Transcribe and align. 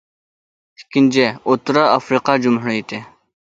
ئىككىنچى: 0.79 1.27
ئوتتۇرا 1.43 1.85
ئافرىقا 1.91 2.37
جۇمھۇرىيىتى. 2.47 3.03